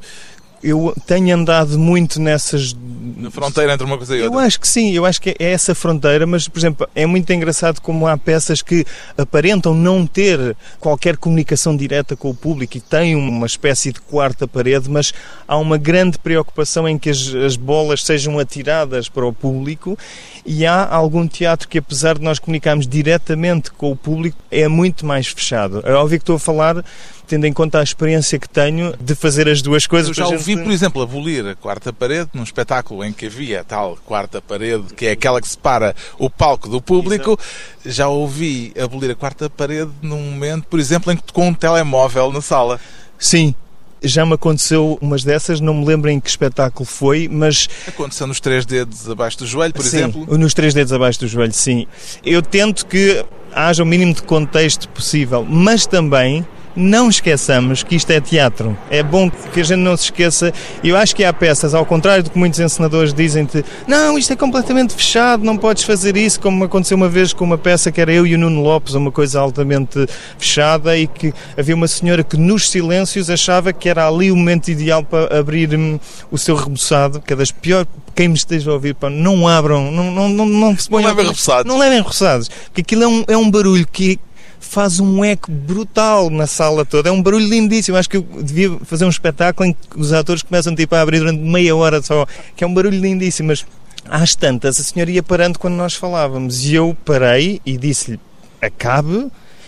[0.63, 2.73] Eu tenho andado muito nessas
[3.17, 4.45] Na fronteira entre uma coisa e Eu outra.
[4.45, 7.81] acho que sim, eu acho que é essa fronteira, mas, por exemplo, é muito engraçado
[7.81, 8.85] como há peças que
[9.17, 14.47] aparentam não ter qualquer comunicação direta com o público e têm uma espécie de quarta
[14.47, 15.13] parede, mas
[15.47, 19.97] há uma grande preocupação em que as, as bolas sejam atiradas para o público
[20.45, 25.05] e há algum teatro que, apesar de nós comunicarmos diretamente com o público, é muito
[25.05, 25.81] mais fechado.
[25.85, 26.83] É óbvio que estou a falar
[27.27, 30.09] tendo em conta a experiência que tenho de fazer as duas coisas.
[30.09, 33.61] Eu já Por ouvi, por exemplo, abolir a quarta parede num espetáculo em que havia
[33.61, 37.39] a tal quarta parede, que é aquela que separa o palco do público.
[37.85, 42.31] Já ouvi abolir a quarta parede num momento, por exemplo, em que tocou um telemóvel
[42.31, 42.79] na sala.
[43.17, 43.55] Sim,
[44.03, 48.39] já me aconteceu umas dessas, não me lembro em que espetáculo foi, mas Aconteceu nos
[48.39, 50.37] três dedos abaixo do joelho, por sim, exemplo.
[50.37, 51.87] nos três dedos abaixo do joelho, sim.
[52.25, 58.09] Eu tento que haja o mínimo de contexto possível, mas também não esqueçamos que isto
[58.11, 58.77] é teatro.
[58.89, 60.53] É bom que a gente não se esqueça.
[60.83, 64.35] Eu acho que há peças, ao contrário do que muitos encenadores dizem-te, não, isto é
[64.35, 68.11] completamente fechado, não podes fazer isso, como aconteceu uma vez com uma peça que era
[68.11, 70.05] eu e o Nuno Lopes, uma coisa altamente
[70.37, 74.69] fechada, e que havia uma senhora que nos silêncios achava que era ali o momento
[74.69, 75.99] ideal para abrir hum,
[76.31, 77.87] o seu reboçado, que é das piores.
[78.15, 81.09] Quem me esteja a ouvir, pá, não abram, não, não, não, não se ponham.
[81.09, 81.65] levem reboçados.
[81.65, 84.19] Não levem reboçados, porque aquilo é um, é um barulho que
[84.63, 87.09] faz um eco brutal na sala toda.
[87.09, 87.97] É um barulho lindíssimo.
[87.97, 91.19] Acho que eu devia fazer um espetáculo em que os atores começam tipo, a abrir
[91.19, 93.49] durante meia hora só, que é um barulho lindíssimo.
[93.49, 93.65] Mas
[94.09, 98.19] às tantas, a senhora ia parando quando nós falávamos e eu parei e disse-lhe:
[98.61, 99.27] acabe.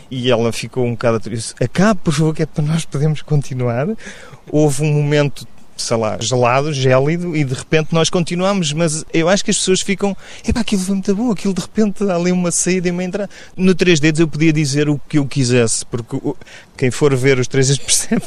[0.09, 1.55] E ela ficou um bocado triste.
[1.59, 3.87] Acabe, por favor, que é para nós podermos continuar.
[4.51, 9.43] Houve um momento sei lá, gelado, gélido, e de repente nós continuamos, mas eu acho
[9.43, 10.15] que as pessoas ficam,
[10.47, 13.29] epá, aquilo foi muito bom, aquilo de repente há ali uma saída e uma entrada.
[13.57, 16.17] No Três Dedos eu podia dizer o que eu quisesse, porque
[16.77, 18.23] quem for ver os Três Dedos percebe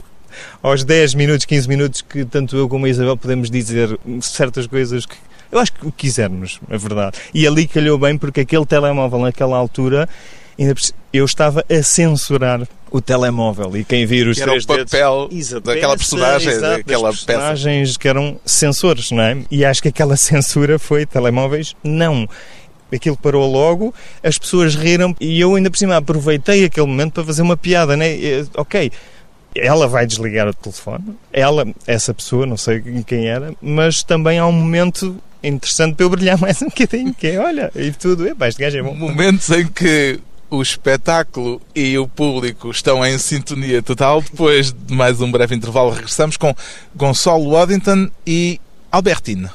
[0.62, 5.06] aos 10 minutos, 15 minutos que tanto eu como a Isabel podemos dizer certas coisas
[5.06, 5.16] que
[5.50, 7.16] eu acho que o quisermos, é verdade.
[7.32, 10.06] E ali calhou bem porque aquele telemóvel naquela altura
[11.12, 15.28] eu estava a censurar o telemóvel e quem vir os que três era o papel
[15.28, 17.98] dedos, daquela personagem, exato, daquela personagens peça.
[17.98, 19.38] que eram censores, não é?
[19.50, 22.28] E acho que aquela censura foi telemóveis, não.
[22.92, 27.24] Aquilo parou logo, as pessoas riram e eu ainda por cima aproveitei aquele momento para
[27.24, 28.16] fazer uma piada, né?
[28.56, 28.90] Ok,
[29.54, 34.46] ela vai desligar o telefone, ela, essa pessoa, não sei quem era, mas também há
[34.46, 38.48] um momento interessante para eu brilhar mais um bocadinho, que é, olha, e tudo, epá,
[38.48, 38.94] este gajo é bom.
[38.94, 44.22] Momentos em que o espetáculo e o público estão em sintonia total.
[44.22, 46.54] Depois de mais um breve intervalo, regressamos com
[46.94, 49.48] Gonçalo Waddington e Albertine.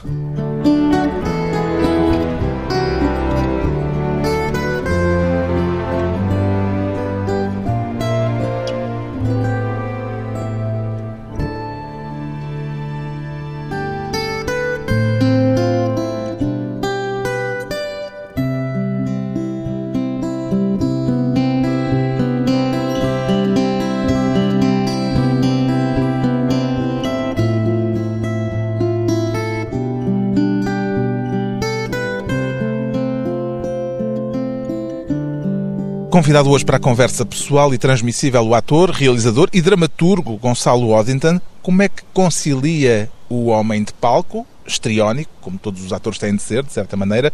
[36.14, 41.42] Convidado hoje para a conversa pessoal e transmissível o ator, realizador e dramaturgo Gonçalo Oddington.
[41.60, 46.44] Como é que concilia o homem de palco, estriónico, como todos os atores têm de
[46.44, 47.34] ser, de certa maneira,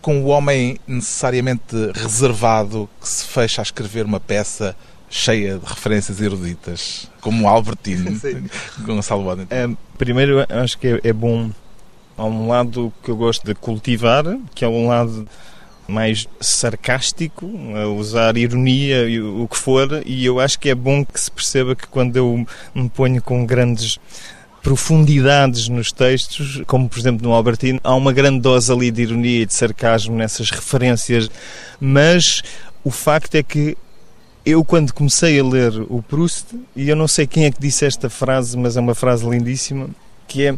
[0.00, 4.76] com o homem necessariamente reservado que se fecha a escrever uma peça
[5.10, 8.16] cheia de referências eruditas, como o Albertino,
[8.86, 9.52] Gonçalo Oddington?
[9.52, 11.50] É, primeiro, acho que é, é bom.
[12.16, 14.22] Há um lado que eu gosto de cultivar,
[14.54, 15.26] que é um lado
[15.88, 21.04] mais sarcástico, a usar ironia e o que for, e eu acho que é bom
[21.04, 23.98] que se perceba que quando eu me ponho com grandes
[24.62, 29.42] profundidades nos textos, como por exemplo no Albertino, há uma grande dose ali de ironia
[29.42, 31.30] e de sarcasmo nessas referências,
[31.80, 32.42] mas
[32.82, 33.78] o facto é que
[34.44, 37.84] eu quando comecei a ler o Proust, e eu não sei quem é que disse
[37.84, 39.88] esta frase, mas é uma frase lindíssima,
[40.26, 40.54] que é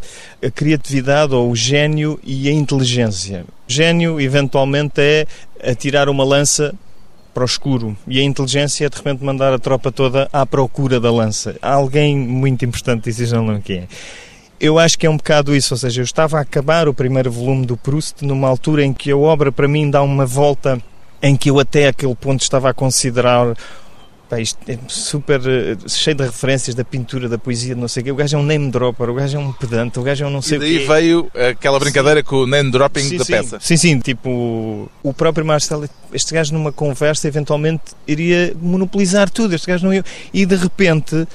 [0.47, 3.45] a criatividade ou o gênio e a inteligência.
[3.67, 5.27] Gênio, eventualmente, é
[5.63, 6.75] atirar uma lança
[7.35, 10.99] para o escuro e a inteligência é de repente mandar a tropa toda à procura
[10.99, 11.57] da lança.
[11.63, 13.87] Há alguém muito importante, decisão não é.
[14.61, 17.31] Eu acho que é um bocado isso, ou seja, eu estava a acabar o primeiro
[17.31, 20.83] volume do Proust numa altura em que a obra para mim dá uma volta
[21.23, 23.55] em que eu até aquele ponto estava a considerar
[24.29, 28.05] Pá, isto é super uh, cheio de referências da pintura, da poesia, não sei o
[28.05, 28.12] quê.
[28.12, 30.31] O gajo é um name dropper, o gajo é um pedante, o gajo é um
[30.31, 30.87] não sei e daí o quê.
[30.87, 32.27] veio aquela brincadeira sim.
[32.27, 33.33] com o name dropping sim, da sim.
[33.33, 33.59] peça.
[33.59, 39.67] Sim, sim, tipo, o próprio Marcelo, este gajo numa conversa eventualmente iria monopolizar tudo, este
[39.67, 40.05] gajo não ia.
[40.35, 41.27] E de repente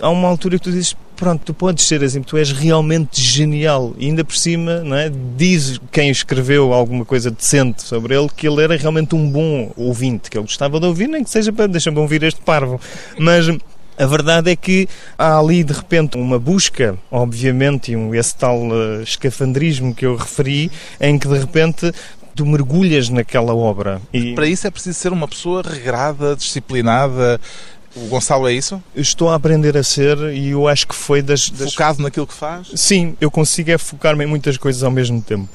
[0.00, 3.94] há uma altura que tu dizes pronto, tu podes ser assim, tu és realmente genial.
[3.98, 5.10] E ainda por cima, não é?
[5.36, 10.30] diz quem escreveu alguma coisa decente sobre ele que ele era realmente um bom ouvinte,
[10.30, 12.80] que ele gostava de ouvir, nem que seja para deixar-me ouvir este parvo.
[13.18, 13.46] Mas
[13.98, 18.58] a verdade é que há ali de repente uma busca, obviamente, e um, esse tal
[18.58, 20.70] uh, escafandrismo que eu referi,
[21.00, 21.92] em que de repente
[22.34, 24.00] tu mergulhas naquela obra.
[24.12, 24.34] E...
[24.34, 27.40] Para isso é preciso ser uma pessoa regrada, disciplinada,
[27.94, 28.82] o Gonçalo é isso?
[28.94, 31.72] Estou a aprender a ser e eu acho que foi das, das...
[31.72, 32.68] Focado naquilo que faz?
[32.74, 35.48] Sim, eu consigo é focar-me em muitas coisas ao mesmo tempo.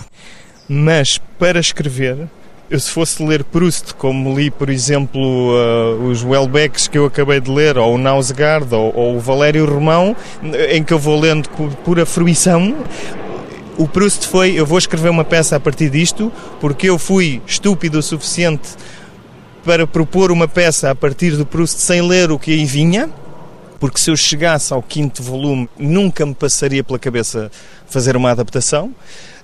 [0.67, 2.28] Mas para escrever,
[2.69, 7.39] eu se fosse ler Proust, como li, por exemplo, uh, os Welbecks que eu acabei
[7.39, 10.15] de ler, ou o Nausgard, ou, ou o Valério Romão,
[10.69, 12.76] em que eu vou lendo por pura fruição,
[13.78, 18.00] o Proust foi, eu vou escrever uma peça a partir disto, porque eu fui estúpido
[18.00, 18.69] o suficiente
[19.68, 23.10] para propor uma peça a partir do Proust sem ler o que aí vinha,
[23.82, 27.52] porque se eu chegasse ao quinto volume nunca me passaria pela cabeça
[27.86, 28.96] fazer uma adaptação.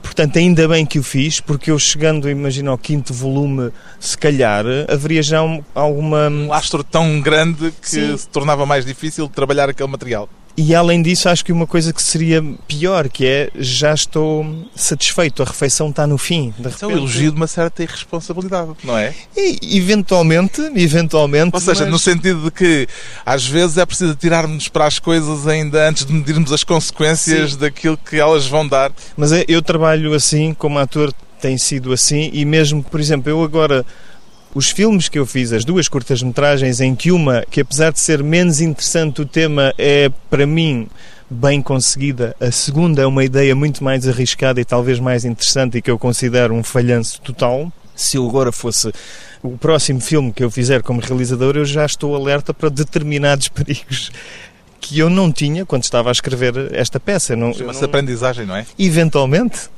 [0.02, 4.64] Portanto, ainda bem que o fiz, porque eu chegando, imagino, ao quinto volume, se calhar,
[4.88, 5.40] haveria já
[5.76, 6.30] alguma...
[6.30, 8.18] Um astro tão grande que Sim.
[8.18, 10.30] se tornava mais difícil trabalhar aquele material.
[10.56, 15.42] E além disso, acho que uma coisa que seria pior, que é já estou satisfeito,
[15.42, 16.54] a refeição está no fim.
[16.60, 19.16] De Isso é um elogio de uma certa irresponsabilidade, não é?
[19.36, 21.52] E, eventualmente, eventualmente.
[21.54, 21.92] Ou seja, mas...
[21.92, 22.88] no sentido de que
[23.26, 27.58] às vezes é preciso tirarmos para as coisas ainda antes de medirmos as consequências Sim.
[27.58, 28.92] daquilo que elas vão dar.
[29.18, 31.12] Mas é, eu trabalho assim, como ator
[31.42, 33.86] tem sido assim, e mesmo, por exemplo, eu agora
[34.56, 38.24] os filmes que eu fiz, as duas curtas-metragens, em que uma, que apesar de ser
[38.24, 40.88] menos interessante o tema, é para mim
[41.30, 45.82] bem conseguida, a segunda é uma ideia muito mais arriscada e talvez mais interessante e
[45.82, 47.72] que eu considero um falhanço total.
[47.96, 48.92] Se eu agora fosse
[49.42, 54.12] o próximo filme que eu fizer como realizador, eu já estou alerta para determinados perigos
[54.84, 57.34] que eu não tinha quando estava a escrever esta peça.
[57.34, 57.86] Chama-se não...
[57.86, 58.66] aprendizagem, não é?
[58.78, 59.70] Eventualmente,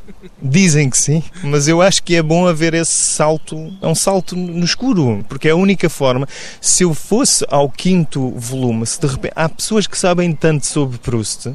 [0.41, 4.35] dizem que sim, mas eu acho que é bom haver esse salto, é um salto
[4.35, 6.27] no escuro, porque é a única forma.
[6.59, 10.97] Se eu fosse ao quinto volume, se de repente há pessoas que sabem tanto sobre
[10.97, 11.51] Proust,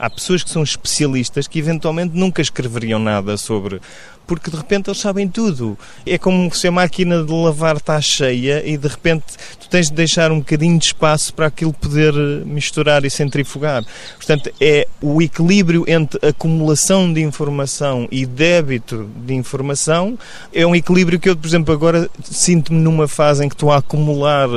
[0.00, 3.80] há pessoas que são especialistas que eventualmente nunca escreveriam nada sobre
[4.30, 5.76] porque de repente eles sabem tudo.
[6.06, 9.24] É como se a máquina de lavar está cheia e de repente
[9.58, 12.14] tu tens de deixar um bocadinho de espaço para aquilo poder
[12.46, 13.84] misturar e centrifugar.
[14.14, 20.16] Portanto, é o equilíbrio entre acumulação de informação e débito de informação.
[20.54, 23.78] É um equilíbrio que eu, por exemplo, agora sinto-me numa fase em que estou a
[23.78, 24.48] acumular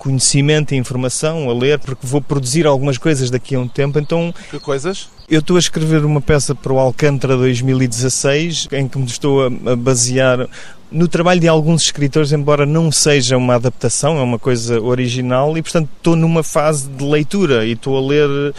[0.00, 4.34] conhecimento e informação a ler, porque vou produzir algumas coisas daqui a um tempo, então...
[4.50, 5.10] Que coisas?
[5.28, 9.76] Eu estou a escrever uma peça para o Alcântara 2016, em que me estou a
[9.76, 10.48] basear
[10.90, 15.62] no trabalho de alguns escritores, embora não seja uma adaptação, é uma coisa original, e
[15.62, 18.54] portanto estou numa fase de leitura e estou a ler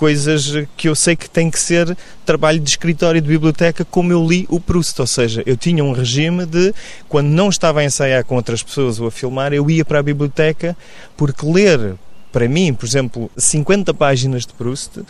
[0.00, 4.10] coisas que eu sei que tem que ser trabalho de escritório e de biblioteca, como
[4.10, 4.98] eu li o Proust.
[4.98, 6.72] Ou seja, eu tinha um regime de,
[7.06, 10.02] quando não estava a ensaiar com outras pessoas ou a filmar, eu ia para a
[10.02, 10.74] biblioteca,
[11.18, 11.96] porque ler,
[12.32, 15.02] para mim, por exemplo, 50 páginas de Proust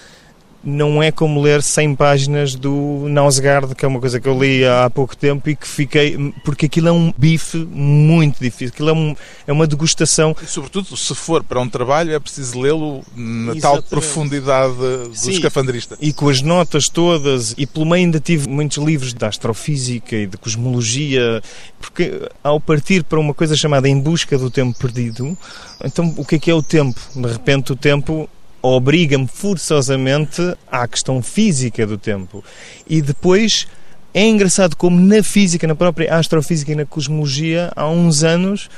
[0.63, 4.65] não é como ler 100 páginas do Nausgard, que é uma coisa que eu li
[4.65, 6.35] há pouco tempo e que fiquei.
[6.45, 10.37] porque aquilo é um bife muito difícil, aquilo é, um, é uma degustação.
[10.43, 13.61] E, sobretudo, se for para um trabalho, é preciso lê-lo na Exatamente.
[13.61, 15.97] tal profundidade do Sim, escafandrista.
[16.01, 20.27] E com as notas todas, e pelo meio ainda tive muitos livros de astrofísica e
[20.27, 21.43] de cosmologia,
[21.81, 25.37] porque ao partir para uma coisa chamada Em Busca do Tempo Perdido,
[25.83, 27.01] então o que é que é o tempo?
[27.15, 28.29] De repente, o tempo
[28.63, 32.45] obriga-me forçosamente à questão física do tempo.
[32.87, 33.67] E depois
[34.13, 38.69] é engraçado como na física, na própria astrofísica e na cosmologia, há uns anos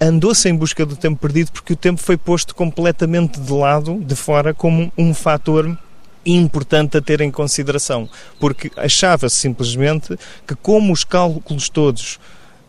[0.00, 4.14] andou-se em busca do tempo perdido porque o tempo foi posto completamente de lado, de
[4.14, 5.78] fora, como um fator
[6.26, 8.08] importante a ter em consideração,
[8.40, 10.16] porque achava-se simplesmente
[10.46, 12.18] que como os cálculos todos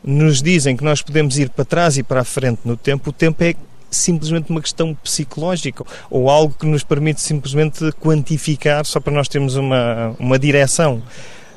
[0.04, 3.14] nos dizem que nós podemos ir para trás e para a frente no tempo, o
[3.14, 3.56] tempo é
[3.96, 9.56] simplesmente uma questão psicológica ou algo que nos permite simplesmente quantificar só para nós termos
[9.56, 11.02] uma, uma direção.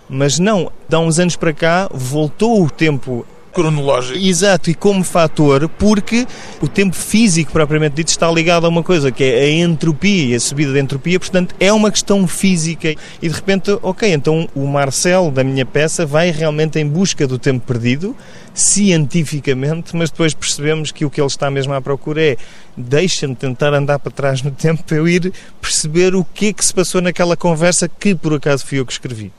[0.09, 3.27] Mas não, de há uns anos para cá voltou o tempo
[3.59, 4.19] cronológico.
[4.19, 6.27] Exato, e como fator, porque
[6.61, 10.41] o tempo físico propriamente dito está ligado a uma coisa que é a entropia a
[10.41, 12.95] subida da entropia, portanto é uma questão física.
[13.21, 17.39] E de repente, ok, então o Marcel da minha peça vai realmente em busca do
[17.39, 18.15] tempo perdido,
[18.55, 22.37] cientificamente, mas depois percebemos que o que ele está mesmo à procura é
[22.77, 26.65] deixa-me tentar andar para trás no tempo para eu ir perceber o que é que
[26.65, 29.33] se passou naquela conversa que por acaso fui eu que escrevi.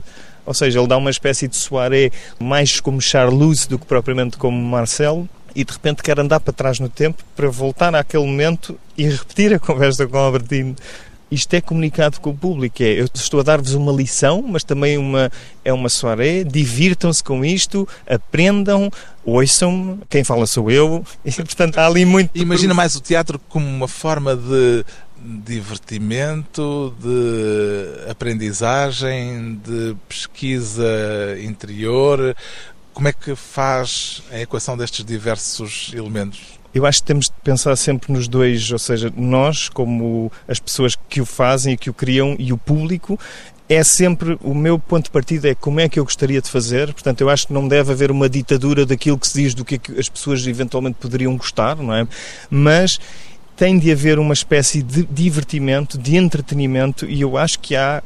[0.50, 4.60] Ou seja, ele dá uma espécie de soirée mais como Charluz do que propriamente como
[4.60, 9.08] Marcelo e de repente quer andar para trás no tempo para voltar àquele momento e
[9.08, 10.74] repetir a conversa com Albertino.
[11.30, 12.82] Isto é comunicado com o público.
[12.82, 15.30] É, eu estou a dar-vos uma lição, mas também uma,
[15.64, 16.42] é uma soirée.
[16.42, 18.90] Divirtam-se com isto, aprendam,
[19.24, 20.00] ouçam.
[20.10, 21.04] Quem fala sou eu.
[21.24, 22.32] E, portanto, há ali muito.
[22.34, 24.84] Imagina mais o teatro como uma forma de
[25.22, 30.84] divertimento, de aprendizagem, de pesquisa
[31.42, 32.36] interior.
[32.92, 36.60] Como é que faz a equação destes diversos elementos?
[36.72, 40.96] Eu acho que temos de pensar sempre nos dois, ou seja, nós, como as pessoas
[41.08, 43.18] que o fazem e que o criam, e o público,
[43.68, 46.92] é sempre o meu ponto de partida é como é que eu gostaria de fazer.
[46.92, 49.76] Portanto, eu acho que não deve haver uma ditadura daquilo que se diz do que,
[49.76, 52.06] é as pessoas eventualmente poderiam gostar, não é?
[52.50, 52.98] Mas
[53.60, 58.02] tem de haver uma espécie de divertimento, de entretenimento, e eu acho que há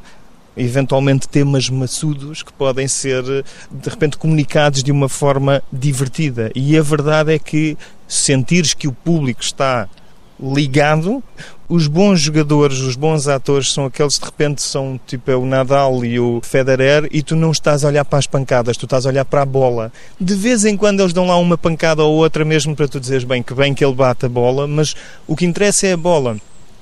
[0.56, 6.50] eventualmente temas maçudos que podem ser de repente comunicados de uma forma divertida.
[6.56, 7.78] E a verdade é que
[8.08, 9.88] sentires que o público está
[10.40, 11.22] ligado.
[11.68, 15.46] Os bons jogadores, os bons atores são aqueles que de repente são tipo é o
[15.46, 19.06] Nadal e o Federer e tu não estás a olhar para as pancadas, tu estás
[19.06, 19.90] a olhar para a bola.
[20.20, 23.24] De vez em quando eles dão lá uma pancada ou outra mesmo para tu dizeres
[23.24, 24.94] bem que bem que ele bate a bola, mas
[25.26, 26.36] o que interessa é a bola.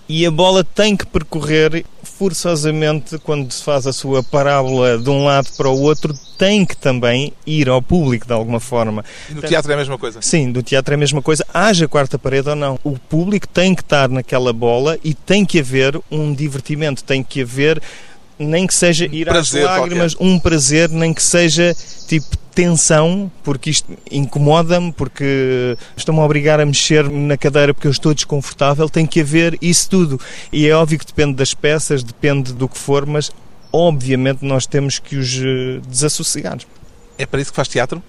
[0.09, 5.25] E a bola tem que percorrer forçosamente, quando se faz a sua parábola de um
[5.25, 9.05] lado para o outro, tem que também ir ao público de alguma forma.
[9.31, 10.21] E no teatro é a mesma coisa?
[10.21, 12.79] Sim, no teatro é a mesma coisa, haja quarta parede ou não.
[12.85, 17.43] O público tem que estar naquela bola e tem que haver um divertimento, tem que
[17.43, 17.81] haver
[18.47, 20.33] nem que seja ir prazer às lágrimas, qualquer.
[20.33, 21.77] um prazer, nem que seja
[22.07, 27.91] tipo tensão, porque isto incomoda-me, porque estão-me a obrigar a mexer na cadeira porque eu
[27.91, 30.21] estou desconfortável, tem que haver isso tudo.
[30.53, 33.31] E é óbvio que depende das peças, depende do que for, mas
[33.73, 36.59] obviamente nós temos que os eh, desassossegar.
[37.19, 38.03] É para isso que faz teatro?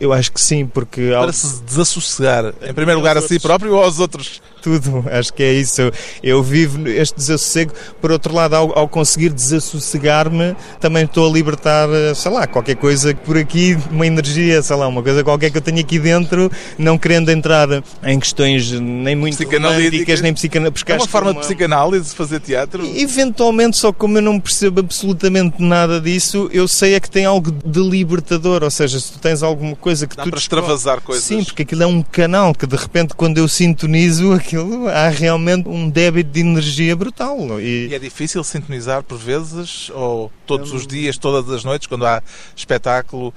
[0.00, 3.82] Eu acho que sim, porque Para se desassossegar, em primeiro lugar a si próprio ou
[3.82, 4.40] aos outros?
[4.60, 5.80] Tudo, acho que é isso.
[5.80, 5.92] Eu,
[6.22, 7.72] eu vivo este desassossego.
[8.00, 12.76] Por outro lado, ao, ao conseguir desassossegar-me, também estou a libertar, eh, sei lá, qualquer
[12.76, 16.50] coisa por aqui, uma energia, sei lá, uma coisa qualquer que eu tenho aqui dentro,
[16.78, 17.68] não querendo entrar
[18.04, 20.20] em questões nem muito Psicanalíticas.
[20.20, 20.96] nem psicanalíticas.
[20.96, 22.84] É uma forma de psicanálise fazer teatro?
[22.96, 27.52] Eventualmente, só como eu não percebo absolutamente nada disso, eu sei é que tem algo
[27.52, 31.24] de libertador, ou seja, se tu tens alguma coisa que Dá tu para extravasar coisas.
[31.24, 34.57] Sim, porque aquilo é um canal que de repente quando eu sintonizo aquilo
[34.88, 37.60] há realmente um débito de energia brutal.
[37.60, 42.06] E E é difícil sintonizar por vezes, ou todos os dias, todas as noites, quando
[42.06, 42.22] há
[42.54, 43.32] espetáculo,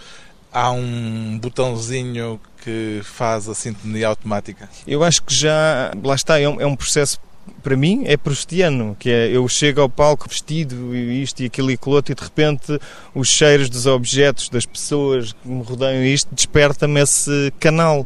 [0.52, 4.70] há um botãozinho que faz a sintonia automática?
[4.86, 7.20] eu acho que já, lá está, é um, é um processo
[7.64, 11.72] para mim é prustiano, que é eu chego ao palco vestido e isto e aquilo
[11.72, 12.80] e aquilo outro e de repente
[13.14, 18.06] os cheiros dos objetos, das pessoas que me rodeiam isto desperta-me esse canal.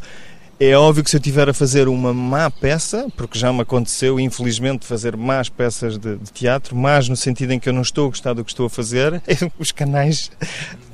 [0.57, 4.17] É óbvio que se eu estiver a fazer uma má peça, porque já me aconteceu,
[4.17, 8.05] infelizmente, fazer más peças de, de teatro, mas no sentido em que eu não estou
[8.05, 9.21] a gostar do que estou a fazer,
[9.59, 10.31] os canais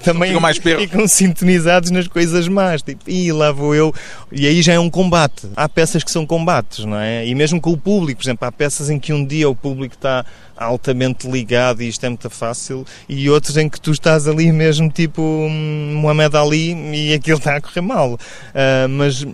[0.04, 2.82] também Ficam mais ficam sintonizados nas coisas más.
[2.82, 3.94] Tipo, e lá vou eu.
[4.32, 5.48] E aí já é um combate.
[5.56, 7.28] Há peças que são combates, não é?
[7.28, 9.94] E mesmo com o público, por exemplo, há peças em que um dia o público
[9.94, 10.26] está
[10.58, 14.92] altamente ligado e isto é muito fácil, e outros em que tu estás ali mesmo
[14.92, 18.18] tipo um Muhammad Ali e aquilo está a correr mal.
[18.54, 19.26] Ah, mas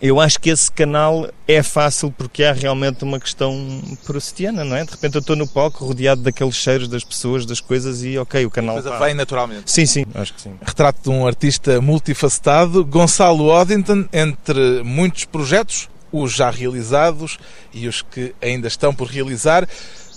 [0.00, 4.84] eu acho que esse canal é fácil porque há realmente uma questão proustiana, não é?
[4.84, 8.44] De repente eu estou no palco rodeado daqueles cheiros das pessoas, das coisas e ok,
[8.44, 9.08] o A canal coisa vai.
[9.08, 9.70] vem naturalmente.
[9.70, 10.54] Sim, sim, acho que sim.
[10.64, 17.38] Retrato de um artista multifacetado, Gonçalo Oddington, entre muitos projetos, os já realizados
[17.72, 19.68] e os que ainda estão por realizar.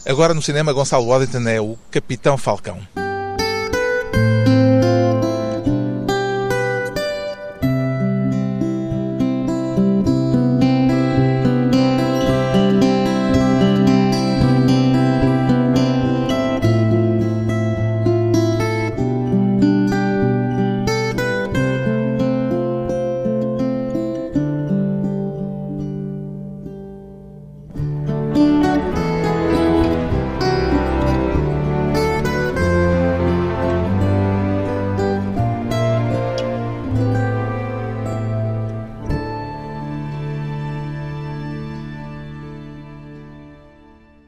[0.05, 2.80] Agora no cinema, Gonçalo Oddington é o Capitão Falcão.